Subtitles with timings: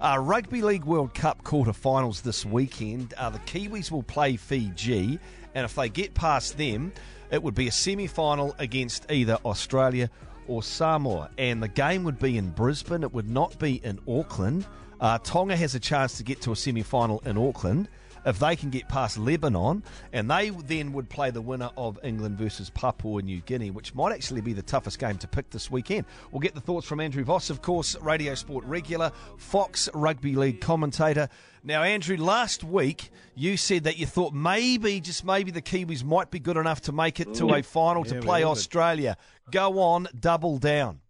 [0.00, 3.12] Uh, Rugby League World Cup quarter-finals this weekend.
[3.18, 5.18] Uh, the Kiwis will play Fiji,
[5.54, 6.90] and if they get past them,
[7.30, 10.08] it would be a semi-final against either Australia
[10.48, 13.02] or Samoa, and the game would be in Brisbane.
[13.02, 14.66] It would not be in Auckland.
[15.02, 17.86] Uh, Tonga has a chance to get to a semi-final in Auckland
[18.24, 19.82] if they can get past Lebanon,
[20.12, 24.12] and they then would play the winner of England versus Papua New Guinea, which might
[24.12, 26.06] actually be the toughest game to pick this weekend.
[26.30, 30.60] We'll get the thoughts from Andrew Voss, of course, Radio Sport regular, Fox Rugby League
[30.60, 31.28] commentator.
[31.62, 36.30] Now, Andrew, last week you said that you thought maybe, just maybe, the Kiwis might
[36.30, 37.64] be good enough to make it to a mm.
[37.64, 39.16] final to play Australia.
[39.50, 41.00] Go on, double down.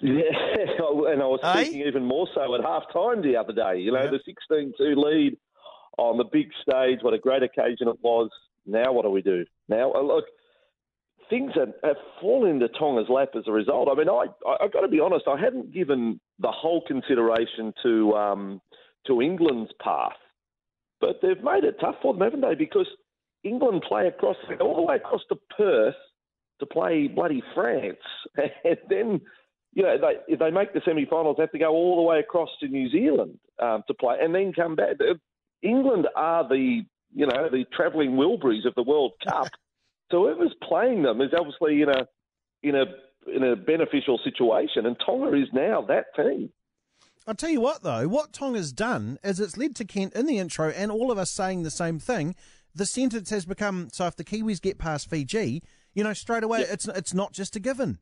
[0.00, 0.12] Yeah,
[1.08, 1.64] and I was eh?
[1.64, 3.80] thinking even more so at half time the other day.
[3.80, 5.36] You know, the 16 2 lead
[5.98, 6.98] on the big stage.
[7.02, 8.30] What a great occasion it was.
[8.66, 9.44] Now, what do we do?
[9.68, 10.24] Now, uh, look,
[11.28, 13.88] things have, have fallen into Tonga's lap as a result.
[13.90, 17.72] I mean, I, I, have got to be honest, I hadn't given the whole consideration
[17.82, 18.60] to, um,
[19.06, 20.16] to England's path.
[21.00, 22.54] But they've made it tough for them, haven't they?
[22.54, 22.88] Because
[23.42, 25.94] England play across, all the way across to Perth
[26.60, 27.98] to play bloody France.
[28.36, 29.20] and then
[29.74, 32.20] you know, they, if they make the semi-finals, they have to go all the way
[32.20, 34.96] across to New Zealand um, to play, and then come back.
[35.64, 39.48] England are the you know the travelling Wilburys of the World Cup.
[40.10, 42.06] so whoever's playing them is obviously in a
[42.62, 42.84] in a
[43.34, 46.50] in a beneficial situation, and Tonga is now that team.
[47.26, 50.38] I'll tell you what, though, what Tonga's done is it's led to Kent in the
[50.38, 52.34] intro and all of us saying the same thing.
[52.74, 55.62] The sentence has become so if the Kiwis get past Fiji,
[55.94, 56.68] you know, straight away yep.
[56.70, 57.98] it's it's not just a given.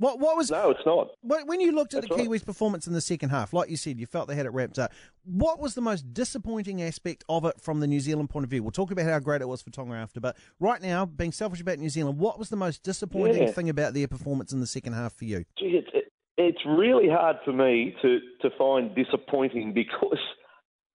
[0.00, 0.70] What what was no?
[0.70, 1.10] It's not.
[1.22, 2.46] When you looked at That's the Kiwis' right.
[2.46, 4.94] performance in the second half, like you said, you felt they had it wrapped up.
[5.26, 8.62] What was the most disappointing aspect of it from the New Zealand point of view?
[8.62, 11.60] We'll talk about how great it was for Tonga after, but right now, being selfish
[11.60, 13.50] about New Zealand, what was the most disappointing yeah.
[13.50, 15.44] thing about their performance in the second half for you?
[15.58, 20.18] Gee, it's, it, it's really hard for me to to find disappointing because.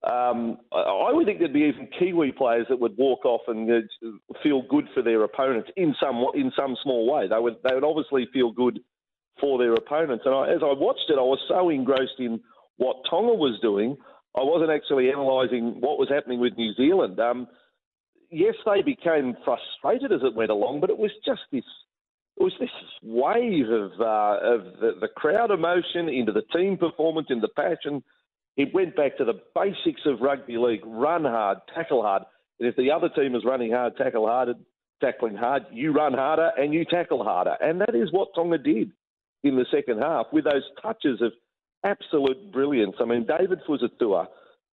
[0.06, 4.38] Um, I would think there'd be even Kiwi players that would walk off and uh,
[4.40, 7.26] feel good for their opponents in some in some small way.
[7.26, 8.78] They would they would obviously feel good
[9.40, 10.24] for their opponents.
[10.24, 12.40] And I, as I watched it, I was so engrossed in
[12.76, 13.96] what Tonga was doing,
[14.36, 17.18] I wasn't actually analysing what was happening with New Zealand.
[17.18, 17.48] Um,
[18.30, 21.64] yes, they became frustrated as it went along, but it was just this.
[22.38, 22.68] It was this
[23.02, 28.02] wave of uh, of the, the crowd emotion into the team performance, into the passion.
[28.58, 32.24] It went back to the basics of rugby league: run hard, tackle hard.
[32.60, 34.48] And if the other team is running hard, tackle hard,
[35.00, 37.56] tackling hard, you run harder and you tackle harder.
[37.60, 38.92] And that is what Tonga did
[39.48, 41.32] in the second half with those touches of
[41.84, 42.96] absolute brilliance.
[43.00, 44.26] I mean, David Fusitu'a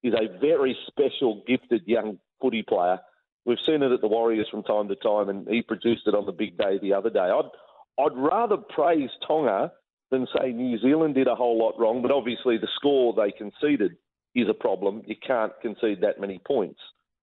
[0.04, 3.00] is a very special, gifted young footy player.
[3.46, 6.26] We've seen it at the Warriors from time to time, and he produced it on
[6.26, 7.20] the big day the other day.
[7.20, 7.50] I'd,
[8.00, 9.72] I'd rather praise Tonga
[10.12, 13.98] than say New Zealand did a whole lot wrong, but obviously the score they conceded
[14.36, 15.02] is a problem.
[15.06, 16.80] You can't concede that many points.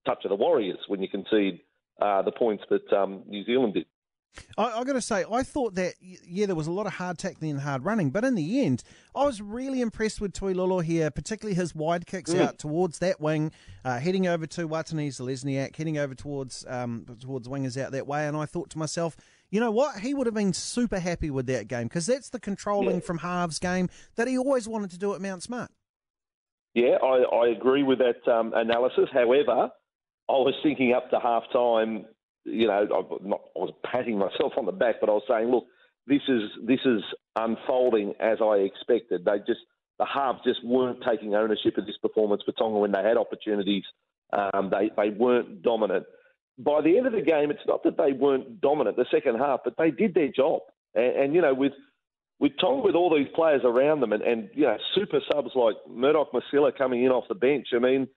[0.07, 1.61] Touch of the Warriors when you concede
[2.01, 3.87] uh, the points that um, New Zealand did.
[4.57, 7.19] I, I got to say, I thought that yeah, there was a lot of hard
[7.19, 8.83] tackling and hard running, but in the end,
[9.15, 12.41] I was really impressed with Tui Lolohea, particularly his wide kicks mm.
[12.41, 13.53] out towards that wing,
[13.85, 18.37] uh, heading over to Watene-Zelezniak, heading over towards um, towards wingers out that way, and
[18.37, 19.17] I thought to myself,
[19.51, 20.01] you know what?
[20.01, 23.03] He would have been super happy with that game because that's the controlling yeah.
[23.03, 25.71] from halves game that he always wanted to do at Mount Smart.
[26.75, 29.09] Yeah, I, I agree with that um, analysis.
[29.13, 29.71] However,
[30.29, 32.07] I was thinking up to half time
[32.45, 35.51] you know, I, not, I was patting myself on the back, but I was saying,
[35.51, 35.65] look,
[36.07, 37.03] this is this is
[37.37, 39.25] unfolding as I expected.
[39.25, 39.61] They just
[39.99, 43.85] the halves just weren't taking ownership of this performance for Tonga when they had opportunities.
[44.33, 46.05] Um, they they weren't dominant.
[46.59, 49.61] By the end of the game, it's not that they weren't dominant the second half,
[49.65, 50.61] but they did their job.
[50.95, 51.73] And, and you know, with
[52.39, 55.77] with Tonga with all these players around them, and, and you know, super subs like
[55.89, 57.69] Murdoch Masila coming in off the bench.
[57.75, 58.09] I mean,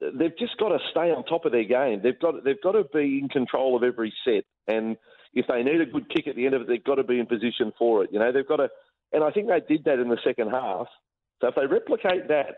[0.00, 2.00] they've just got to stay on top of their game.
[2.02, 4.96] They've got they've got to be in control of every set, and
[5.34, 7.18] if they need a good kick at the end of it, they've got to be
[7.18, 8.10] in position for it.
[8.12, 8.68] You know, they've got to,
[9.12, 10.86] and I think they did that in the second half.
[11.40, 12.56] So if they replicate that,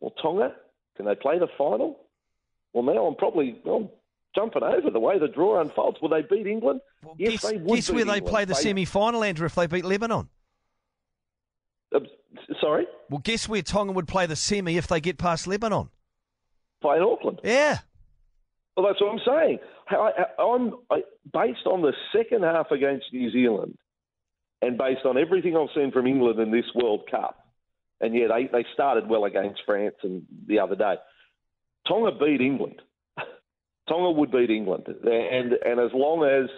[0.00, 0.54] well, Tonga,
[0.96, 2.00] can they play the final?
[2.72, 3.92] Well, now I'm probably well,
[4.34, 5.98] jumping over the way the draw unfolds.
[6.00, 6.80] Will they beat England?
[7.04, 7.76] Well, yes, guess, they would.
[7.76, 8.26] Guess where England.
[8.26, 10.28] they play the semi-final, Andrew, if they beat Lebanon.
[11.94, 12.00] Uh,
[12.60, 12.86] sorry.
[13.10, 15.90] Well, guess where Tonga would play the semi if they get past Lebanon
[16.84, 17.40] play in Auckland.
[17.42, 17.78] Yeah.
[18.76, 19.58] Well, that's what I'm saying.
[19.88, 20.74] I, am
[21.32, 23.78] based on the second half against New Zealand,
[24.60, 27.38] and based on everything I've seen from England in this World Cup,
[28.00, 30.94] and yeah, they, they started well against France and the other day.
[31.86, 32.82] Tonga beat England.
[33.88, 36.50] Tonga would beat England, and and as long as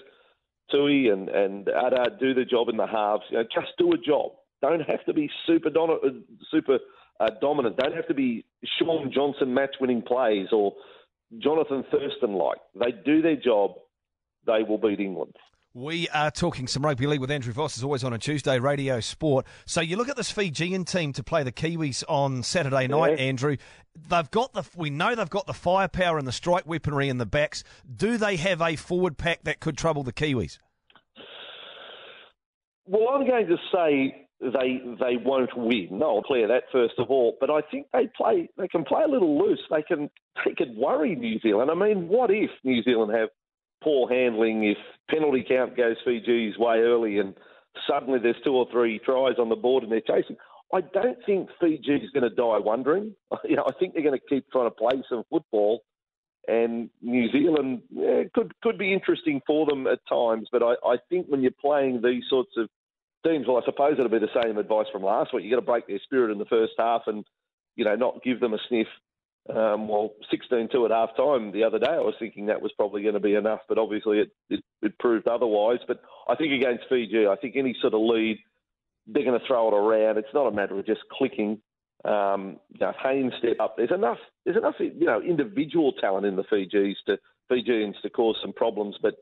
[0.70, 3.98] Tui and and Ata do the job in the halves, you know, just do a
[3.98, 4.32] job.
[4.62, 6.08] Don't have to be super uh,
[6.50, 6.78] super
[7.20, 7.76] uh, dominant.
[7.76, 8.44] Don't have to be
[8.78, 10.74] Shaun Johnson match-winning plays or
[11.38, 12.58] Jonathan Thurston like.
[12.74, 13.72] They do their job.
[14.46, 15.34] They will beat England.
[15.74, 18.98] We are talking some rugby league with Andrew Voss, as always on a Tuesday, Radio
[19.00, 19.44] Sport.
[19.66, 23.24] So you look at this Fijian team to play the Kiwis on Saturday night, yeah.
[23.26, 23.58] Andrew.
[24.08, 27.26] They've got the we know they've got the firepower and the strike weaponry in the
[27.26, 27.62] backs.
[27.94, 30.58] Do they have a forward pack that could trouble the Kiwis?
[32.86, 36.00] Well, I'm going to say they they won't win.
[36.02, 37.36] I'll clear that first of all.
[37.40, 39.60] But I think they play they can play a little loose.
[39.70, 40.10] They can
[40.44, 41.70] they could worry New Zealand.
[41.70, 43.30] I mean, what if New Zealand have
[43.82, 44.78] poor handling if
[45.08, 47.34] penalty count goes Fiji's way early and
[47.88, 50.36] suddenly there's two or three tries on the board and they're chasing.
[50.72, 53.14] I don't think Fiji is going to die wondering.
[53.44, 55.82] You know, I think they're going to keep trying to play some football,
[56.48, 60.48] and New Zealand yeah, could could be interesting for them at times.
[60.50, 62.68] But I, I think when you're playing these sorts of
[63.24, 65.44] teams, well, I suppose it'll be the same advice from last week.
[65.44, 67.24] You've got to break their spirit in the first half and
[67.76, 68.88] you know not give them a sniff
[69.48, 73.02] um, well, 16-2 at half time the other day, I was thinking that was probably
[73.02, 75.78] going to be enough, but obviously it, it, it, proved otherwise.
[75.86, 78.38] But I think against Fiji, I think any sort of lead,
[79.06, 80.18] they're going to throw it around.
[80.18, 81.60] It's not a matter of just clicking.
[82.04, 83.76] Um, you know, Hayne's step up.
[83.76, 84.18] There's enough.
[84.44, 84.74] There's enough.
[84.78, 87.16] You know, individual talent in the Fiji's to
[87.48, 89.14] Fijians to cause some problems, but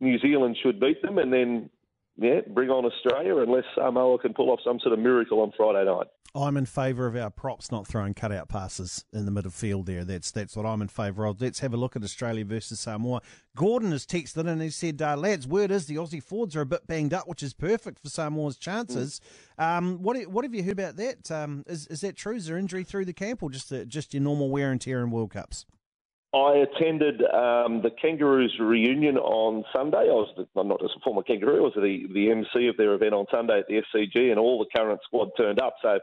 [0.00, 1.70] New Zealand should beat them, and then
[2.16, 5.84] yeah, bring on Australia unless Samoa can pull off some sort of miracle on Friday
[5.84, 6.06] night.
[6.34, 10.02] I'm in favour of our props not throwing cutout passes in the midfield there.
[10.02, 11.42] That's that's what I'm in favour of.
[11.42, 13.20] Let's have a look at Australia versus Samoa.
[13.54, 16.66] Gordon has texted and he said, uh, lads, word is the Aussie Fords are a
[16.66, 19.20] bit banged up, which is perfect for Samoa's chances.
[19.58, 19.78] Mm.
[19.78, 21.30] Um, what what have you heard about that?
[21.30, 22.36] Um, is, is that true?
[22.36, 25.02] Is there injury through the camp or just uh, just your normal wear and tear
[25.02, 25.66] in World Cups?
[26.34, 30.08] I attended um, the Kangaroos reunion on Sunday.
[30.08, 32.76] I was the, I'm not just a former Kangaroo, I was the, the MC of
[32.78, 35.74] their event on Sunday at the SCG, and all the current squad turned up.
[35.82, 35.98] So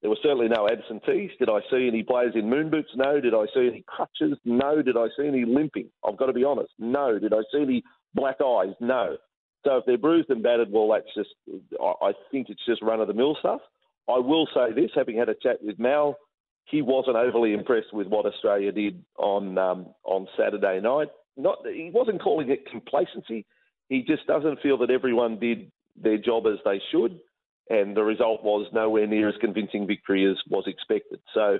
[0.00, 1.30] there were certainly no absentees.
[1.38, 2.90] Did I see any players in moon boots?
[2.96, 3.20] No.
[3.20, 4.36] Did I see any crutches?
[4.44, 4.82] No.
[4.82, 5.90] Did I see any limping?
[6.06, 6.72] I've got to be honest.
[6.78, 7.18] No.
[7.18, 7.82] Did I see any
[8.14, 8.74] black eyes?
[8.80, 9.16] No.
[9.64, 11.30] So if they're bruised and battered, well, that's just,
[11.80, 13.60] I think it's just run of the mill stuff.
[14.08, 16.16] I will say this, having had a chat with Mal,
[16.64, 21.08] he wasn't overly impressed with what Australia did on um, on Saturday night.
[21.36, 23.46] Not, he wasn't calling it complacency.
[23.88, 27.20] He just doesn't feel that everyone did their job as they should
[27.70, 31.20] and the result was nowhere near as convincing victory as was expected.
[31.34, 31.58] So,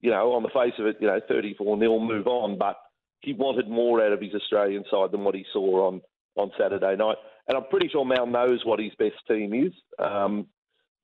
[0.00, 2.56] you know, on the face of it, you know, 34 nil move on.
[2.58, 2.76] But
[3.20, 6.00] he wanted more out of his Australian side than what he saw on,
[6.36, 7.16] on Saturday night.
[7.46, 9.72] And I'm pretty sure Mal knows what his best team is.
[9.98, 10.46] Um,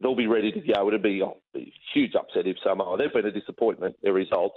[0.00, 0.88] they'll be ready to go.
[0.88, 2.98] It'd be, oh, be a huge upset if Samoa.
[2.98, 4.56] They've been a disappointment, their results.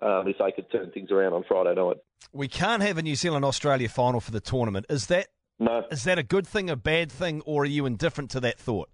[0.00, 1.96] Um, if they could turn things around on Friday night.
[2.32, 4.86] We can't have a New Zealand Australia final for the tournament.
[4.88, 5.26] Is that
[5.58, 5.82] no.
[5.90, 8.90] Is that a good thing, a bad thing, or are you indifferent to that thought?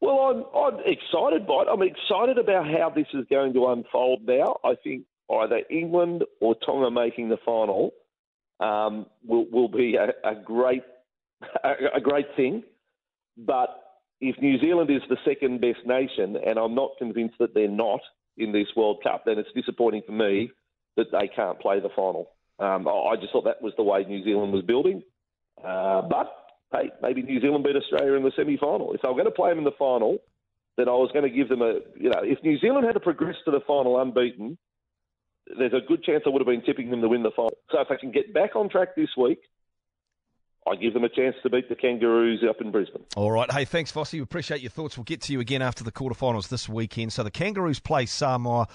[0.00, 1.68] Well, I'm, I'm excited by it.
[1.70, 4.58] I'm excited about how this is going to unfold now.
[4.64, 7.90] I think either England or Tonga making the final
[8.60, 10.82] um, will, will be a, a great
[11.64, 12.62] a, a great thing.
[13.46, 13.68] But
[14.20, 18.00] if New Zealand is the second best nation, and I'm not convinced that they're not
[18.36, 20.50] in this World Cup, then it's disappointing for me
[20.96, 22.30] that they can't play the final.
[22.58, 25.02] Um, I just thought that was the way New Zealand was building.
[25.64, 26.30] Uh, but
[26.72, 28.92] hey, maybe New Zealand beat Australia in the semi final.
[28.92, 30.18] If were going to play them in the final,
[30.76, 33.00] then I was going to give them a, you know, if New Zealand had to
[33.00, 34.58] progress to the final unbeaten,
[35.58, 37.56] there's a good chance I would have been tipping them to win the final.
[37.70, 39.40] So if they can get back on track this week,
[40.70, 43.02] I give them a chance to beat the Kangaroos up in Brisbane.
[43.16, 43.50] All right.
[43.50, 44.14] Hey, thanks, Vossy.
[44.14, 44.96] We appreciate your thoughts.
[44.96, 47.12] We'll get to you again after the quarterfinals this weekend.
[47.12, 48.68] So the Kangaroos play Samoa